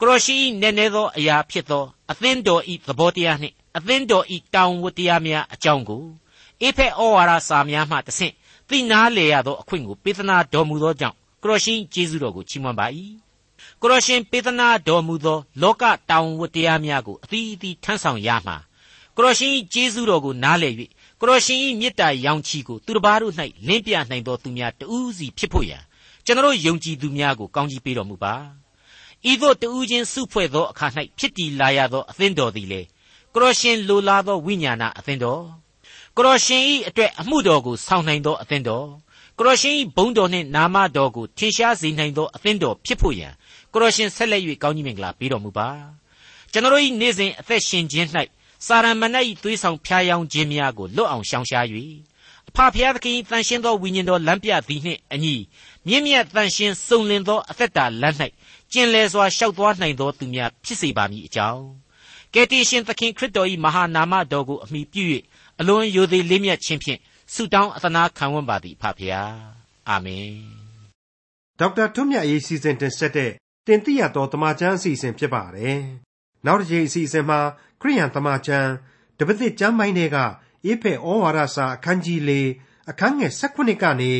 [0.00, 6.04] ကရောရှိနည်းနည်းသောအရာဖြစ်သောအသင်းတော်ဤသဘောတရားနှင့်အသင်းတော်ဤတောင်ဝတ္တရားများအကြောင်းကို
[6.62, 8.34] အေဖက်ဩဝါဒစာများမှတဆင့်
[8.68, 12.86] သိနာလေရသောအခွင့်ကိုပေးသနာတော်မူသောကြောင့်ကရောရှိယေရှုတော်ကိုချီးမွမ်းပါ၏
[13.82, 18.56] ကရောရှင်ပေးသနာတော်မူသော လောကတောင်ဝတ္တရားများကိုအသီးအသီးထမ်းဆောင်ရမှာ
[19.16, 20.74] ကရောရှင်ယေရှုတော်ကိုနားလည်၍
[21.20, 23.34] ကရောရှင်၏မေတ္တာရောင်ချီကိုသူတစ်ပါးတို့၌
[23.66, 25.82] လင်းပြနိုင်သောသူများတဦးစီဖြစ်ဖို့ရန်
[26.26, 28.34] ကျွန်တော်ယုံကြည်သူများကိုကောင်းကြီးပေးတော်မူပါ
[29.30, 30.86] ဤသို့တဦးချင်းစုဖွဲ့သောအခါ၌
[31.18, 32.80] ဖြစ်တည်လာရသောအသင်းတော်သည်လေ
[33.34, 35.42] ကရောရှင်လိုလားသောဝိညာဏအသင်းတော်
[36.16, 38.86] ကရောရှင်၏အတွက်အမှုတော်ကိုဆောင်နိုင်သောအသင်းတော်
[39.38, 43.32] ကရောရှင်၏ဘုန်းတော်နှင့်နာမတော်ကိုထင်ရှားစေနိုင်သောအသင်းတော်ဖြစ်ဖို့ရန်
[43.72, 45.68] ကရောရှင်ဆက်လက်၍ကောင်းကြီးမင်္ဂလာပေးတော်မူပါ
[46.52, 48.08] ကျွန်တော်၏နေ့စဉ်အသက်ရှင်ခြင်း၌
[48.66, 51.66] စာရမဏေ၏သွေးဆောင်ဖျားယောင်းခြင်းများကိုလွတ်အောင်ရှောင်ရှား၍
[52.48, 55.34] အဖဖျားသခင်တန်ရှင်းသောဝိညာဉ်တော်လမ်းပြသည်နှင့်အညီ
[55.86, 58.16] မြင့်မြတ်တန်ရှင်းစုံလင်သောအသက်တာလမ်း၌
[58.72, 61.62] ကျင်လည်စွာရှောက်သွားနိုင်သောသူများဖြစ်စေပါမည်အကြောင်း
[62.34, 65.02] ကယ်တင်ရှင်သခင်ခရစ်တော်၏မဟာနာမတော်ကိုအမိပြု၍
[65.60, 67.00] အလွန်ယိုသေးလေးမြတ်ခြင်းဖြင့်
[67.34, 69.34] ဆုတောင်းအသနာခံဝန်ပါသည်ဖဖျား
[69.88, 70.32] အာမင်
[71.58, 73.32] ဒေါက်တာထွန်းမြတ်ရေးစီစဉ်တင်ဆက်တဲ့
[73.66, 75.78] တင်ပြတော်တမချန်းအစီအစဉ်ဖြစ်ပါတယ်
[76.46, 77.40] နောက်တစ်ချိန်အစီအစဉ်မှာ
[77.80, 78.70] ခရိယန်တမန်ကျမ်း
[79.18, 80.16] တပည့်ကျမ်းပိုင်းတွေက
[80.64, 82.32] အေဖဲဩဝါဒစာအခန်းကြီး၄
[82.90, 84.12] အခန်းငယ်၁၈ကနေ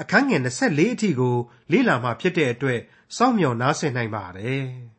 [0.00, 1.36] အခန်းငယ်24အထိကို
[1.72, 2.80] လေ့လာမှဖြစ်တဲ့အတွက်
[3.16, 4.64] စောင့်မျှော်နားဆင်နိုင်ပါတယ်။